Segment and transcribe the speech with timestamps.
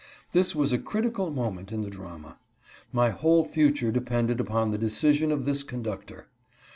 [0.31, 2.37] This was a critical moment in the drama.
[2.91, 6.25] My whole future depended upon the decision of this conductor.